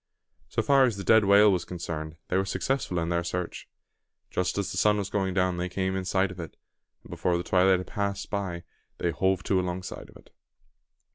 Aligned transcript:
So 0.49 0.63
far 0.63 0.85
as 0.85 0.97
the 0.97 1.03
dead 1.03 1.25
whale 1.25 1.51
was 1.51 1.63
concerned, 1.63 2.15
they 2.29 2.35
were 2.35 2.43
successful 2.43 2.97
in 2.97 3.09
their 3.09 3.23
search. 3.23 3.69
Just 4.31 4.57
as 4.57 4.71
the 4.71 4.77
sun 4.79 4.97
was 4.97 5.11
going 5.11 5.35
down, 5.35 5.57
they 5.57 5.69
came 5.69 5.95
in 5.95 6.05
sight 6.05 6.31
of 6.31 6.39
it; 6.39 6.57
and 7.03 7.11
before 7.11 7.37
the 7.37 7.43
twilight 7.43 7.77
had 7.77 7.85
passed 7.85 8.31
they 8.97 9.11
"hove 9.11 9.43
to" 9.43 9.59
along 9.59 9.83
side 9.83 10.09
of 10.09 10.15
it. 10.17 10.31